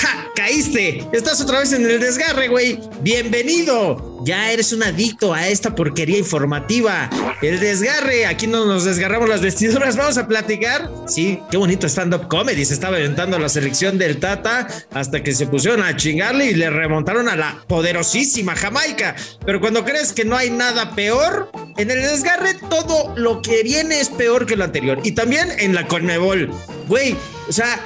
[0.00, 0.30] ¡Ja!
[0.34, 1.06] ¡Caíste!
[1.12, 2.80] Estás otra vez en el desgarre, güey.
[3.02, 4.18] Bienvenido.
[4.24, 7.10] Ya eres un adicto a esta porquería informativa.
[7.42, 8.24] El desgarre.
[8.24, 9.98] Aquí no nos desgarramos las vestiduras.
[9.98, 10.90] Vamos a platicar.
[11.06, 12.64] Sí, qué bonito stand-up comedy.
[12.64, 16.70] Se estaba aventando la selección del Tata hasta que se pusieron a chingarle y le
[16.70, 19.16] remontaron a la poderosísima Jamaica.
[19.44, 24.00] Pero cuando crees que no hay nada peor, en el desgarre todo lo que viene
[24.00, 24.98] es peor que lo anterior.
[25.04, 26.50] Y también en la Conmebol.
[26.88, 27.14] Güey,
[27.46, 27.78] o sea,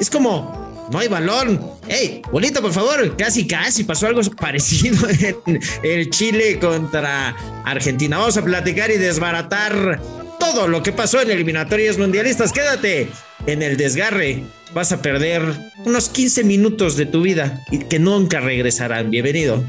[0.00, 0.59] es como
[0.90, 1.60] no hay balón.
[1.88, 3.16] ¡Ey, bolita, por favor!
[3.16, 5.08] Casi, casi pasó algo parecido
[5.44, 8.18] en el Chile contra Argentina.
[8.18, 10.00] Vamos a platicar y desbaratar
[10.38, 12.52] todo lo que pasó en eliminatorias mundialistas.
[12.52, 13.08] Quédate
[13.46, 14.42] en el desgarre.
[14.74, 15.42] Vas a perder
[15.84, 19.10] unos 15 minutos de tu vida y que nunca regresarán.
[19.10, 19.62] Bienvenido.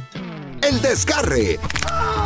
[0.62, 1.59] El desgarre.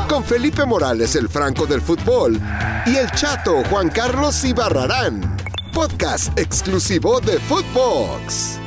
[0.09, 2.39] Con Felipe Morales, el Franco del fútbol,
[2.85, 5.35] y el chato Juan Carlos Ibarrarán.
[5.73, 8.59] Podcast exclusivo de Footbox.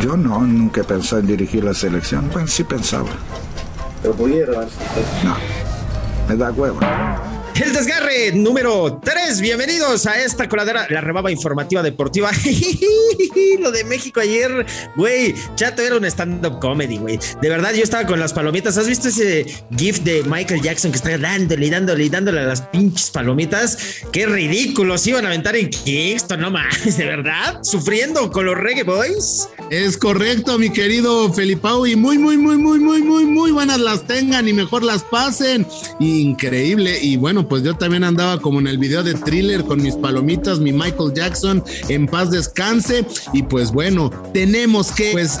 [0.00, 2.28] Yo no, nunca pensé en dirigir la selección.
[2.32, 3.08] Bueno, sí pensaba.
[4.02, 4.52] Pero pudiera.
[5.24, 5.36] No,
[6.28, 6.78] me da huevo.
[7.58, 9.40] El desgarre número 3.
[9.40, 12.30] Bienvenidos a esta coladera, la rebaba informativa deportiva.
[13.60, 15.34] Lo de México ayer, güey.
[15.54, 17.18] Chato era un stand-up comedy, güey.
[17.40, 18.76] De verdad, yo estaba con las palomitas.
[18.76, 22.44] ¿Has visto ese GIF de Michael Jackson que está dándole y dándole y dándole a
[22.44, 24.02] las pinches palomitas?
[24.12, 27.60] Qué ridículos iban a aventar en Kingston, no más, de verdad.
[27.62, 29.48] Sufriendo con los Reggae Boys.
[29.70, 31.86] Es correcto, mi querido Felipao.
[31.86, 35.66] Y muy, muy, muy, muy, muy, muy, muy buenas las tengan y mejor las pasen.
[36.00, 36.98] Increíble.
[37.00, 40.58] Y bueno, pues yo también andaba como en el video de thriller con mis palomitas,
[40.58, 43.04] mi Michael Jackson, en paz descanse.
[43.32, 45.40] Y pues bueno, tenemos que pues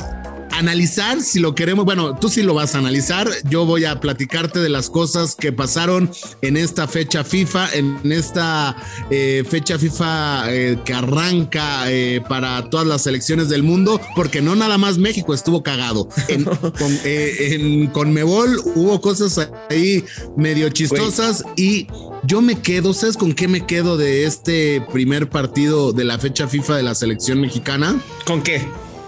[0.58, 1.84] analizar si lo queremos.
[1.84, 3.28] Bueno, tú sí lo vas a analizar.
[3.48, 6.10] Yo voy a platicarte de las cosas que pasaron
[6.42, 8.76] en esta fecha FIFA, en esta
[9.10, 14.56] eh, fecha FIFA eh, que arranca eh, para todas las selecciones del mundo, porque no
[14.56, 16.08] nada más México estuvo cagado.
[16.28, 16.44] En,
[16.78, 20.04] con, en Conmebol hubo cosas ahí
[20.36, 21.86] medio chistosas y
[22.24, 26.48] yo me quedo, ¿sabes con qué me quedo de este primer partido de la fecha
[26.48, 28.00] FIFA de la selección mexicana?
[28.24, 28.66] ¿Con qué?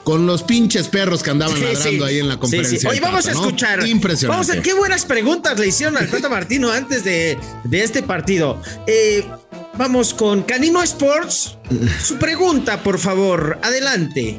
[0.08, 2.78] Con los pinches perros que andaban ladrando ahí en la conferencia.
[2.78, 3.86] Sí, Hoy vamos a escuchar.
[3.86, 4.48] Impresionante.
[4.48, 8.58] Vamos a qué buenas preguntas le hicieron al Tata Martino antes de, de este partido.
[8.86, 9.22] Eh,
[9.74, 11.58] vamos con Canino Sports.
[12.02, 13.58] Su pregunta, por favor.
[13.62, 14.38] Adelante.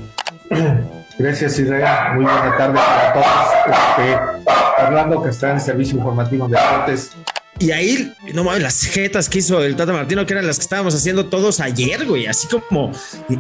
[1.20, 2.16] Gracias, Israel.
[2.16, 3.28] Muy buena tarde para todos.
[3.68, 7.12] Este, Orlando, que está en el servicio informativo de deportes.
[7.60, 10.64] Y ahí, no mames, las jetas que hizo el Tata Martino, que eran las que
[10.64, 12.26] estábamos haciendo todos ayer, güey.
[12.26, 12.92] Así como,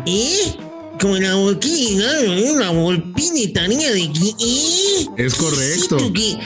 [0.05, 0.57] ¿eh?
[0.99, 2.05] Como la volquina,
[2.59, 5.07] la volpinita niña de que, ¿eh?
[5.17, 5.97] Es correcto.
[6.13, 6.37] Que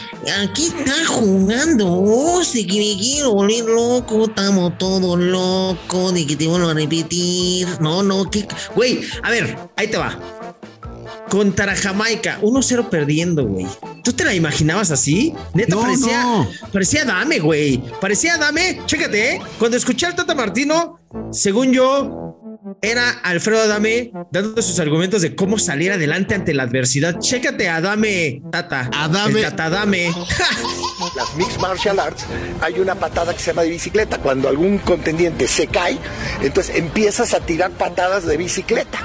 [0.42, 6.36] aquí está jugando, oh, de que me quiero volver loco, estamos todos locos, de que
[6.36, 7.68] te vuelvo a repetir.
[7.80, 10.20] No, no, que, güey, a ver, ahí te va
[11.30, 13.66] contra Jamaica, 1-0 perdiendo, güey.
[14.04, 15.34] ¿Tú te la imaginabas así?
[15.56, 16.48] Neta, No, parecía, no.
[16.72, 17.82] parecía Dame, güey.
[18.00, 18.82] Parecía Dame.
[18.86, 19.42] Chécate, ¿eh?
[19.58, 21.00] Cuando escuché al Tata Martino,
[21.32, 22.23] según yo,
[22.82, 27.20] era Alfredo Adame dando sus argumentos de cómo salir adelante ante la adversidad.
[27.20, 28.90] Chécate a Adame, Tata.
[28.94, 29.42] Adame.
[29.42, 30.08] El Tata Adame.
[31.16, 32.26] las Mixed Martial Arts
[32.62, 34.18] hay una patada que se llama de bicicleta.
[34.20, 35.98] Cuando algún contendiente se cae,
[36.42, 39.00] entonces empiezas a tirar patadas de bicicleta.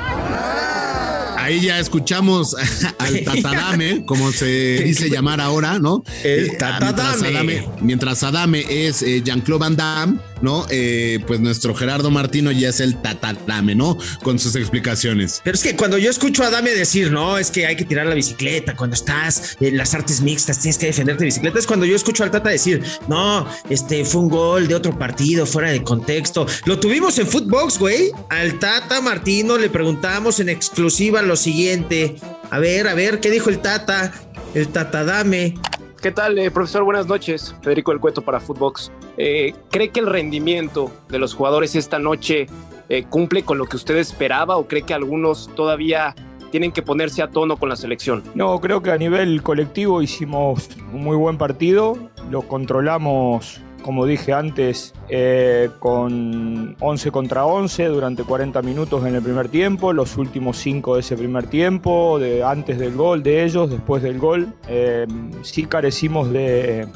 [1.37, 2.55] Ahí ya escuchamos
[2.99, 6.03] al Tatadame, como se dice llamar ahora, ¿no?
[6.23, 6.93] El Eh, Tatadame.
[7.01, 10.67] Mientras Adame, mientras Adame es eh, Jean-Claude Van Damme, ¿no?
[10.71, 13.97] Eh, pues nuestro Gerardo Martino ya es el Tatadame, ¿no?
[14.23, 15.41] Con sus explicaciones.
[15.45, 18.07] Pero es que cuando yo escucho a Adame decir, no, es que hay que tirar
[18.07, 21.87] la bicicleta, cuando estás en las artes mixtas tienes que defenderte de bicicleta, es cuando
[21.87, 25.83] yo escucho al Tata decir, no, este fue un gol de otro partido, fuera de
[25.83, 26.47] contexto.
[26.65, 28.11] Lo tuvimos en Footbox, güey.
[28.29, 32.17] Al Tata Martino le preguntamos en exclusiva lo siguiente.
[32.51, 34.13] A ver, a ver, ¿qué dijo el Tata?
[34.55, 35.55] El Tata Dame.
[36.01, 36.85] ¿Qué tal, eh, profesor?
[36.85, 37.57] Buenas noches.
[37.61, 38.93] Federico El Cueto para Footbox.
[39.17, 42.47] Eh, ¿Cree que el rendimiento de los jugadores esta noche
[42.89, 46.15] eh, cumple con lo que usted esperaba o cree que algunos todavía
[46.53, 48.23] tienen que ponerse a tono con la selección?
[48.37, 51.99] No, creo que a nivel colectivo hicimos un muy buen partido,
[52.31, 59.23] lo controlamos, como dije antes, eh, con 11 contra 11 durante 40 minutos en el
[59.23, 63.71] primer tiempo, los últimos 5 de ese primer tiempo, de, antes del gol de ellos,
[63.71, 64.53] después del gol.
[64.69, 65.07] Eh,
[65.43, 66.87] sí carecimos de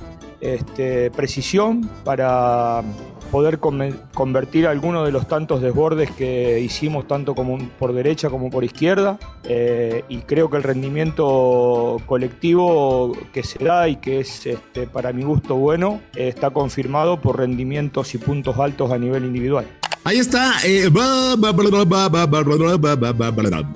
[0.43, 2.83] este, precisión para
[3.31, 7.35] poder convertir algunos de los tantos desbordes que hicimos tanto
[7.79, 13.89] por derecha como por izquierda Eh, y creo que el rendimiento colectivo que se da
[13.89, 18.93] y que es este, para mi gusto bueno está confirmado por rendimientos y puntos altos
[18.93, 19.67] a nivel individual.
[20.05, 20.55] Ahí está.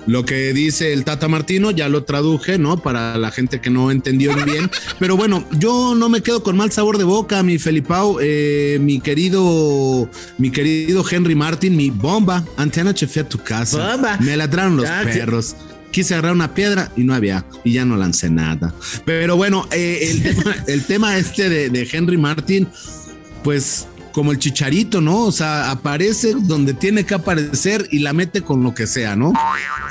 [0.07, 2.77] Lo que dice el Tata Martino, ya lo traduje, ¿no?
[2.77, 4.69] Para la gente que no entendió bien.
[4.99, 8.99] Pero bueno, yo no me quedo con mal sabor de boca, mi Felipao, eh, mi
[8.99, 12.43] querido, mi querido Henry Martin, mi bomba.
[12.57, 13.93] Antena chefé a tu casa.
[13.93, 14.17] Bomba.
[14.19, 15.55] Me ladraron los perros.
[15.91, 18.73] Quise agarrar una piedra y no había, y ya no lancé nada.
[19.05, 22.67] Pero bueno, el, tema, este de Henry Martin,
[23.43, 25.25] pues como el chicharito, ¿no?
[25.25, 29.31] O sea, aparece donde tiene que aparecer y la mete con lo que sea, ¿no?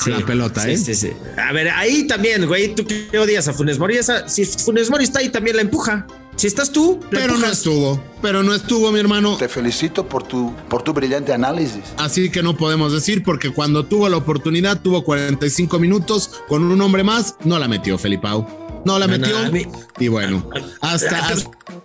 [0.04, 0.78] la pelota, Sí, ¿eh?
[0.78, 1.10] sí, sí.
[1.38, 5.04] A ver, ahí también, güey, tú que odias a Funes Mori, esa- si Funes Mori
[5.04, 6.08] está ahí, también la empuja.
[6.34, 9.36] Si estás tú, la Pero no estuvo, pero no estuvo, mi hermano.
[9.36, 11.82] Te felicito por tu, por tu brillante análisis.
[11.96, 16.80] Así que no podemos decir, porque cuando tuvo la oportunidad, tuvo 45 minutos con un
[16.80, 18.65] hombre más, no la metió, Felipao.
[18.86, 19.52] No la No, metió.
[19.52, 19.66] mí-
[19.98, 20.48] y bueno,
[20.80, 21.34] hasta-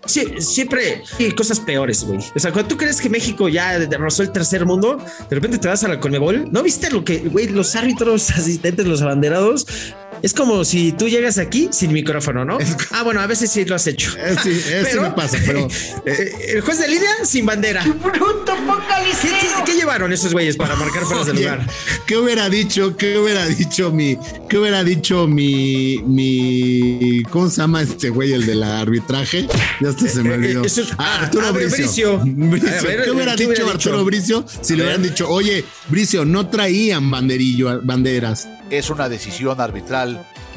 [0.06, 2.20] sí, siempre hay cosas peores, güey.
[2.36, 4.98] O sea, cuando tú crees que México ya rozó el tercer mundo,
[5.30, 6.52] de repente te vas a la Conmebol.
[6.52, 9.66] ¿No viste lo que, güey, los árbitros, asistentes, los abanderados?
[10.24, 12.58] Es como si tú llegas aquí sin micrófono, ¿no?
[12.92, 14.12] Ah, bueno, a veces sí lo has hecho.
[14.18, 15.68] Eh, sí, eh, sí me pasa, pero-
[16.06, 17.84] eh, el juez de línea sin bandera.
[17.84, 21.68] ¿Qué, qué- qué llevaron esos güeyes para marcar fuera de Oye, lugar?
[22.06, 22.96] ¿Qué hubiera dicho?
[22.98, 24.18] ¿Qué hubiera dicho mi?
[24.50, 29.48] ¿Qué hubiera dicho mi mi cómo se llama este güey el del arbitraje?
[29.80, 30.64] Ya hasta se me olvidó.
[30.64, 32.20] eh, eso- Ah, ah, Arturo Bricio.
[32.20, 32.22] Bricio.
[32.26, 32.70] Bricio.
[32.70, 34.06] A ver, ¿Qué hubiera ¿qué dicho hubiera Arturo dicho?
[34.06, 38.48] Bricio si le hubieran dicho, oye, Bricio, no traían banderillo, banderas?
[38.70, 40.11] Es una decisión arbitral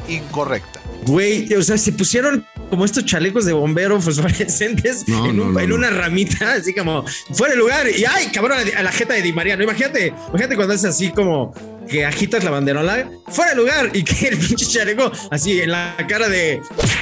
[0.07, 0.79] incorrecta.
[1.07, 5.53] Güey, o sea, se pusieron como estos chalecos de bombero fosforescentes No, en, no, un-
[5.53, 5.75] no, en no.
[5.75, 7.87] una ramita, así como fuera de lugar.
[7.89, 9.55] Y ay, cabrón, a la jeta de Di María.
[9.55, 11.53] No, imagínate, imagínate cuando es así como
[11.89, 15.95] que agitas la banderola, fuera de lugar y que el pinche chaleco así en la
[16.07, 16.61] cara de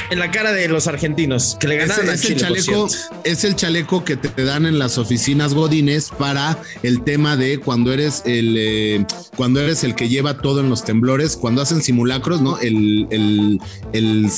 [0.09, 2.47] en la cara de los argentinos que le ganaron es, el Chile.
[2.47, 2.87] por chaleco,
[3.23, 7.91] es el chaleco que te dan en las oficinas godines para el tema de cuando
[7.93, 12.41] eres el eh, cuando eres el que lleva todo en los temblores, cuando hacen simulacros,
[12.41, 12.59] ¿no?
[12.59, 13.59] El, el,
[13.93, 14.29] el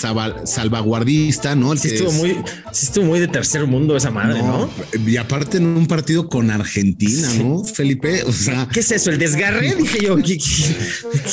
[0.45, 1.73] salvaguardista, ¿no?
[1.73, 2.29] El Sí estuvo es- muy,
[2.71, 4.69] sí estuvo muy de tercer mundo esa madre, ¿no?
[5.05, 7.63] Y aparte en un partido con Argentina, ¿no?
[7.63, 9.09] Felipe, o sea, ¿Qué es eso?
[9.11, 9.75] ¿El desgarre?
[9.77, 10.75] Dije yo, ¿qué, qué-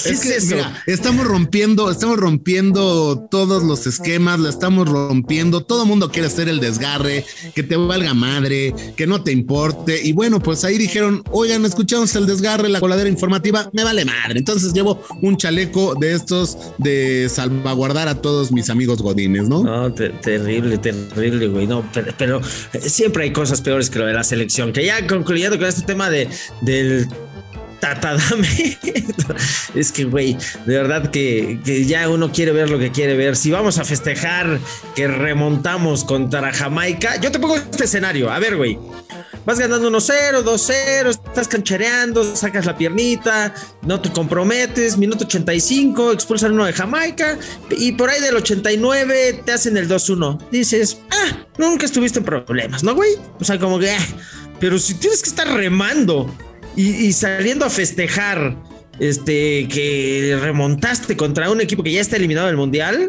[0.05, 0.55] qué es que, eso?
[0.57, 5.63] mira, estamos rompiendo, estamos rompiendo todos los esquemas, la estamos rompiendo.
[5.65, 10.01] Todo el mundo quiere hacer el desgarre, que te valga madre, que no te importe.
[10.03, 14.39] Y bueno, pues ahí dijeron, oigan, escuchamos el desgarre, la coladera informativa, me vale madre.
[14.39, 19.63] Entonces llevo un chaleco de estos de salvaguardar a todos mis amigos godines, ¿no?
[19.63, 21.67] No, te- terrible, terrible, güey.
[21.67, 22.41] No, pero, pero,
[22.73, 24.73] eh, siempre hay cosas peores que lo de la selección.
[24.73, 26.29] Que ya concluyendo con este tema de,
[26.61, 27.09] del
[27.83, 28.79] tatadame,
[29.75, 33.35] es que, güey, de verdad que, que ya uno quiere ver lo que quiere ver.
[33.35, 34.61] Si vamos a festejar
[34.95, 38.31] que remontamos contra Jamaica, yo te pongo este escenario.
[38.31, 38.79] A ver, güey.
[39.45, 43.53] Vas ganando 1-0, 2-0, estás canchereando, sacas la piernita,
[43.83, 47.37] no te comprometes, minuto 85, expulsan uno de Jamaica
[47.71, 50.39] y por ahí del 89 te hacen el 2-1.
[50.53, 53.17] Dices, ah, nunca estuviste en problemas, ¿no, güey?
[53.41, 54.07] O sea, como que, ah,
[54.61, 56.33] pero si tienes que estar remando
[56.77, 58.57] y, y saliendo a festejar
[58.99, 63.09] este que remontaste contra un equipo que ya está eliminado del mundial,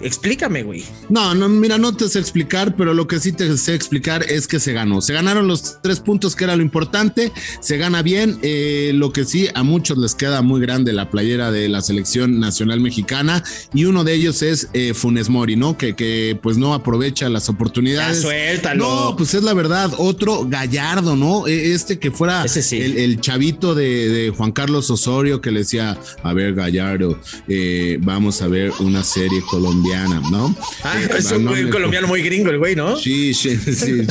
[0.00, 0.84] explícame, güey.
[1.08, 4.46] No, no, mira, no te sé explicar, pero lo que sí te sé explicar es
[4.46, 5.00] que se ganó.
[5.00, 7.32] Se ganaron los tres puntos, que era lo importante.
[7.60, 8.38] Se gana bien.
[8.42, 12.40] Eh, lo que sí, a muchos les queda muy grande la playera de la selección
[12.40, 13.42] nacional mexicana.
[13.72, 15.76] Y uno de ellos es eh, Funes Mori, ¿no?
[15.78, 18.18] Que, que pues no aprovecha las oportunidades.
[18.18, 18.84] Ya suéltalo.
[19.10, 19.92] No, pues es la verdad.
[19.98, 21.46] Otro Gallardo, ¿no?
[21.46, 22.80] E- Este que fuera Ese sí.
[22.80, 27.98] el, el chavito de, de Juan Carlos Osorio que le decía, a ver, Gallardo, eh,
[28.02, 29.83] vamos a ver una serie colombiana,
[30.30, 30.56] ¿no?
[30.82, 32.96] Ah, Eh, es un güey colombiano muy gringo, el güey, ¿no?
[32.96, 34.02] Sí, sí, sí,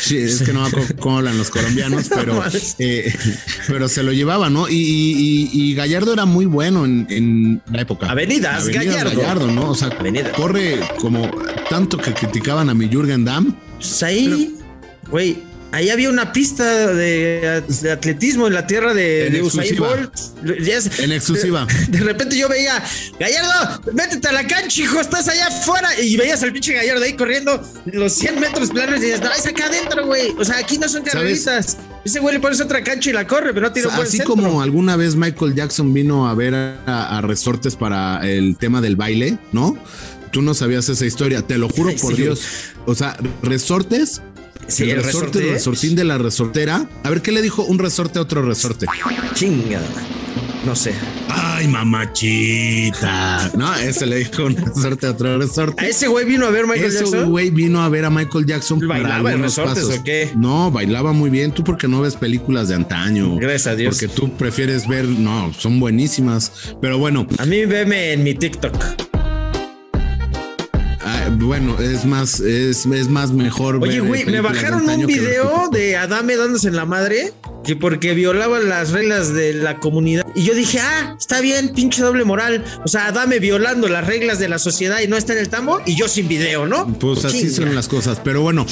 [0.00, 0.66] sí, es que no
[1.00, 2.42] cómo hablan los colombianos, pero,
[2.78, 3.12] eh,
[3.66, 4.68] pero se lo llevaba, ¿no?
[4.68, 8.10] Y, y- y Gallardo era muy bueno en, en la época.
[8.10, 9.48] Avenidas, Gallardo.
[9.48, 9.70] ¿no?
[9.70, 10.32] O sea, Avenidas.
[10.32, 11.30] corre como
[11.68, 13.54] tanto que criticaban a mi Jürgen Damm.
[14.02, 14.54] Ahí,
[15.10, 15.38] güey,
[15.72, 19.76] ahí había una pista de, de atletismo en la tierra de, de Usain.
[19.76, 20.14] Bolt.
[20.98, 21.66] En exclusiva.
[21.66, 22.82] De, de repente yo veía,
[23.18, 25.88] Gallardo, métete a la cancha, hijo, estás allá afuera.
[26.00, 29.46] Y veías al pinche Gallardo ahí corriendo los 100 metros planos y dices, no, es
[29.46, 30.30] acá adentro, güey.
[30.38, 31.76] O sea, aquí no son carreritas.
[32.04, 33.98] Ese güey le pones otra cancha y la corre, pero no tiene O un sea,
[33.98, 34.34] buen así centro.
[34.34, 38.96] como alguna vez Michael Jackson vino a ver a, a resortes para el tema del
[38.96, 39.76] baile, ¿no?
[40.30, 42.42] Tú no sabías esa historia, te lo juro Ay, por sí, Dios.
[42.86, 44.20] O sea, resortes.
[44.68, 45.48] Sí, el el resorte, resorte.
[45.48, 46.88] el resortín de la resortera.
[47.02, 48.86] A ver, ¿qué le dijo un resorte a otro resorte?
[49.34, 49.86] Chingada.
[50.66, 50.92] No sé.
[51.30, 53.50] Ay, mamachita.
[53.56, 55.82] No, ese le dijo una suerte a otro resorte.
[55.82, 57.30] ¿A ese güey vino a ver Michael Ese Jackson?
[57.30, 58.80] güey vino a ver a Michael Jackson.
[58.86, 59.98] ¿Bailaba en resortes pasos.
[60.00, 60.30] o qué?
[60.36, 61.52] No, bailaba muy bien.
[61.52, 63.36] Tú porque no ves películas de antaño.
[63.36, 63.94] Gracias a Dios.
[63.98, 66.52] Porque tú prefieres ver, no, son buenísimas.
[66.82, 68.74] Pero bueno, A mí veme en mi TikTok.
[71.30, 73.76] Bueno, es más, es, es más mejor.
[73.76, 77.32] Oye, ver güey, me bajaron un que video de Adame dándose en la madre
[77.68, 80.24] que porque violaba las reglas de la comunidad.
[80.34, 82.64] Y yo dije, ah, está bien, pinche doble moral.
[82.82, 85.82] O sea, Adame violando las reglas de la sociedad y no está en el tambo
[85.84, 86.86] y yo sin video, ¿no?
[86.98, 87.52] Pues así Chinga.
[87.54, 88.64] son las cosas, pero bueno,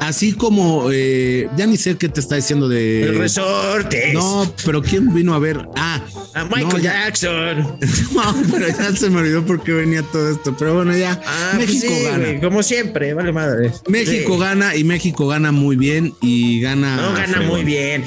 [0.00, 4.14] así como eh, ya ni sé qué te está diciendo de El resortes.
[4.14, 5.66] No, pero quién vino a ver?
[5.76, 6.00] Ah,
[6.34, 7.58] A Michael no, Jackson.
[8.14, 10.54] no, pero ya se me olvidó por qué venía todo esto.
[10.58, 12.18] Pero bueno, ya Ah, pues México sí, gana.
[12.18, 13.72] güey, como siempre, vale madre.
[13.88, 14.40] México Sí.
[14.40, 16.96] gana y México gana muy bien y gana.
[16.96, 17.50] No, gana fregón.
[17.64, 18.04] Muy bien.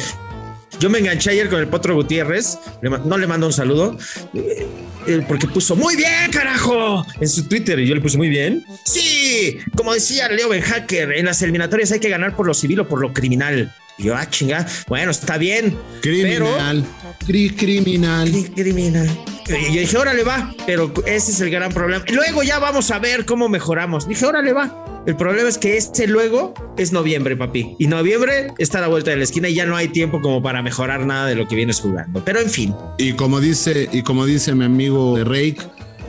[0.80, 2.60] Yo me enganché ayer con el Potro Gutiérrez.
[2.82, 3.98] No le mando un saludo.
[4.34, 7.80] eh, porque puso muy bien, carajo, en su Twitter.
[7.80, 8.64] Y yo le puse muy bien.
[8.86, 12.82] Sí, como decía Leo Ben Hacker, en las eliminatorias hay que ganar por lo civil
[12.82, 13.74] o por lo criminal.
[13.98, 14.68] Y yo, ah, chinga.
[14.88, 15.76] Bueno, está bien.
[16.02, 16.86] Criminal.
[17.26, 18.30] Cri- criminal.
[18.32, 19.10] Pero, criminal.
[19.48, 22.04] Y yo dije, órale va, pero ese es el gran problema.
[22.10, 24.08] Luego ya vamos a ver cómo mejoramos.
[24.08, 24.97] Dije, órale va.
[25.08, 27.78] El problema es que este luego es noviembre, papi.
[27.80, 30.42] Y noviembre está a la vuelta de la esquina y ya no hay tiempo como
[30.42, 32.22] para mejorar nada de lo que vienes jugando.
[32.26, 32.76] Pero en fin.
[32.98, 35.60] Y como dice, y como dice mi amigo Rake,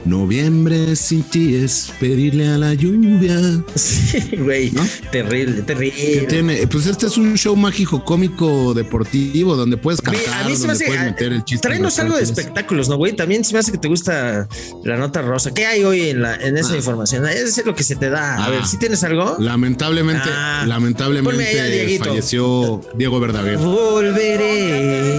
[0.09, 3.39] noviembre sin ti es pedirle a la lluvia.
[3.75, 4.71] Sí, güey.
[4.73, 4.83] ¿No?
[5.13, 6.27] Terrible, terrible.
[6.29, 10.57] tiene, pues este es un show mágico cómico deportivo donde puedes Güey, cantar, a mí
[10.57, 10.87] se me hace.
[10.87, 11.67] puedes ah, meter el chiste.
[11.69, 13.15] Tráenos algo de espectáculos, ¿no, güey?
[13.15, 14.49] También se me hace que te gusta
[14.85, 15.53] la nota rosa.
[15.53, 16.77] ¿Qué hay hoy en, la, en esa Ah.
[16.77, 17.27] información?
[17.27, 18.37] Es lo que se te da.
[18.37, 18.51] A Ah.
[18.51, 19.37] ver, ¿sí tienes algo?
[19.39, 20.65] Lamentablemente, Ah.
[20.67, 23.59] Lamentablemente falleció Diego Verdaguer.
[23.59, 25.19] Volveré.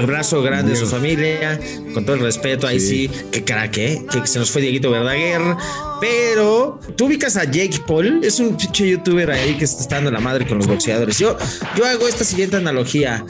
[0.00, 1.58] Abrazo grande a su familia,
[1.94, 3.24] con todo el respeto, ahí sí, Sí.
[3.30, 4.02] que crack, ¿eh?
[4.12, 5.40] que se nos fue Dieguito Verdaguer.
[6.00, 10.20] Pero tú ubicas a Jake Paul, es un pinche youtuber ahí que está dando la
[10.20, 11.18] madre con los boxeadores.
[11.18, 11.36] Yo,
[11.76, 13.24] yo hago esta siguiente analogía,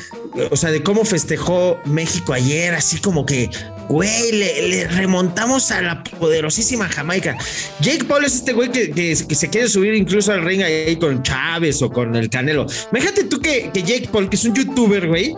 [0.51, 3.51] o sea, de cómo festejó México ayer, así como que,
[3.89, 7.37] güey, le, le remontamos a la poderosísima Jamaica.
[7.81, 10.95] Jake Paul es este güey que, que- que se quiere subir incluso al ring ahí
[10.97, 12.67] con Chávez o con el Canelo.
[12.93, 15.35] Imagínate tú que, que Jake Paul, que es un youtuber, güey,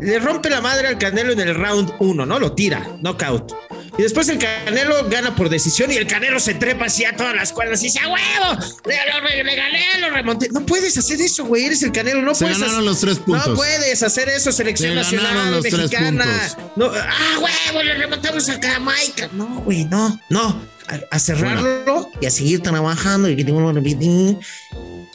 [0.00, 2.38] le rompe la madre al Canelo en el round 1, ¿no?
[2.38, 3.52] Lo tira, knockout.
[3.98, 7.34] Y después el Canelo gana por decisión y el Canelo se trepa así a todas
[7.34, 8.60] las cuerdas y dice, ¡a huevo!
[8.86, 10.48] Le, le- le gané, lo remonté.
[10.52, 11.64] No puedes hacer eso, güey.
[11.64, 12.22] Eres el Canelo.
[12.22, 13.48] No Se puedes ganaron hacer- los tres puntos.
[13.48, 16.24] No puedes hacer eso, selección nacional los tres mexicana.
[16.24, 16.56] puntos.
[16.76, 17.82] No, ¡Ah, huevo!
[17.82, 19.28] Le remontamos a Jamaica.
[19.32, 20.78] No, güey, no, no.
[20.88, 23.28] A, a cerrarlo y a seguir trabajando.
[23.28, 23.64] Y que tengo un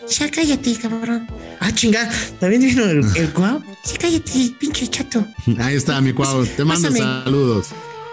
[0.10, 1.27] ya cállate, cabrón.
[1.60, 3.62] Ah, chinga, también vino el, el cuau.
[3.83, 5.25] Sí, cállate, pinche chato.
[5.60, 6.45] Ahí está, mi cuau.
[6.45, 7.00] Te mando Pásame.
[7.24, 7.67] saludos.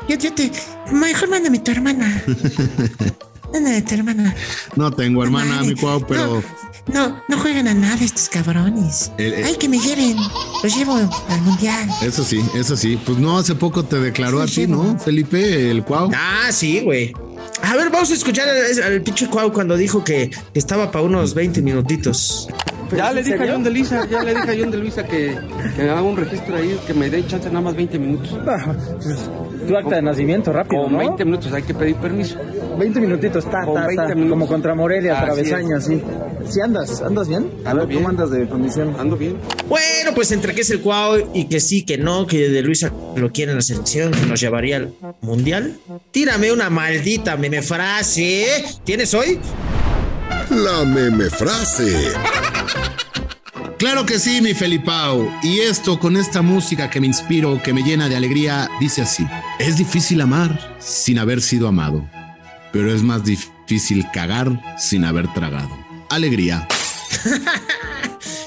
[0.08, 0.50] Yo, yo te.
[0.92, 2.22] Mejor mándame tu hermana.
[3.52, 4.34] mándame tu hermana.
[4.76, 5.68] No tengo hermana, Madre.
[5.68, 6.42] mi cuau, pero
[6.92, 9.10] No, no juegan a nada estos cabrones.
[9.18, 10.16] El- el- Ay, que me lleven.
[10.62, 11.88] Los llevo al mundial.
[12.02, 12.98] eso sí, eso sí.
[13.04, 14.98] Pues no, hace poco te declaró a ti, ¿no, no.
[14.98, 16.10] Felipe, el cuau?
[16.14, 17.12] Ah, sí, güey.
[17.62, 21.04] A ver, vamos a escuchar al, al pinche Cuau cuando dijo que, que estaba para
[21.04, 22.48] unos 20 minutitos.
[22.96, 25.38] Ya le dije a John de Luisa, ya le dije a John de Luisa que,
[25.76, 28.36] que haga un registro ahí, que me dé chance nada más 20 minutos.
[29.70, 30.98] Tu acta de nacimiento rápido, Con ¿no?
[30.98, 32.36] 20 minutos hay que pedir permiso.
[32.76, 34.30] 20 minutitos, ta, ta, 20 ta, minutos.
[34.30, 36.02] como contra Morelia, Así travesaña, así.
[36.48, 37.48] Si andas, ¿andas bien?
[37.64, 38.06] Ando ¿Cómo bien.
[38.06, 38.96] andas de condición?
[38.98, 39.36] Ando bien.
[39.68, 42.90] Bueno, pues entre que es el Cuau y que sí, que no, que de Luisa
[43.14, 45.76] lo quiere en la selección, que nos llevaría al mundial.
[46.10, 48.46] Tírame una maldita meme frase.
[48.82, 49.38] ¿Tienes hoy?
[50.50, 52.08] La meme frase.
[53.80, 55.32] Claro que sí, mi Felipao.
[55.42, 59.26] Y esto con esta música que me inspiro, que me llena de alegría, dice así.
[59.58, 62.06] Es difícil amar sin haber sido amado,
[62.74, 65.70] pero es más difícil cagar sin haber tragado.
[66.10, 66.68] Alegría.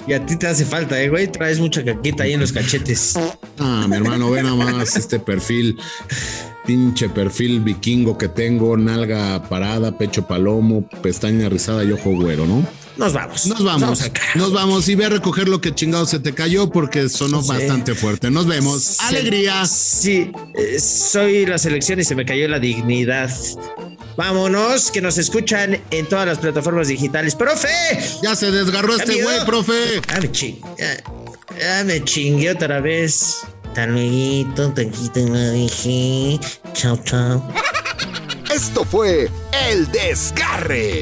[0.06, 1.32] Y a ti te hace falta, eh, güey.
[1.32, 3.14] Traes mucha caquita ahí en los cachetes.
[3.58, 5.80] Ah, mi hermano, ve nada más este perfil,
[6.66, 12.83] pinche perfil vikingo que tengo, nalga parada, pecho palomo, pestaña rizada y ojo güero, ¿no?
[12.98, 13.46] Nos vamos.
[13.48, 17.10] Nos vamos, nos vamos y ve a recoger lo que chingado se te cayó porque
[17.10, 17.48] sonó Sí.
[17.50, 18.30] bastante fuerte.
[18.30, 18.84] Nos vemos.
[18.84, 18.98] Sí.
[19.00, 19.66] Alegría.
[19.66, 23.32] Sí, eh, soy la selección y se me cayó la dignidad.
[24.16, 27.34] Vámonos, que nos escuchan en todas las plataformas digitales.
[27.36, 27.68] ¡Profe!
[28.22, 29.28] Ya se desgarró este Amigo.
[29.30, 30.02] güey, profe.
[30.08, 30.62] Ya me chingué.
[30.78, 31.04] Ya,
[31.60, 33.38] ya me chingué otra vez.
[33.70, 36.40] Hasta luego, tanquito me dije.
[36.74, 37.52] Chao, chao.
[38.54, 39.32] Esto fue
[39.68, 41.02] El Desgarre.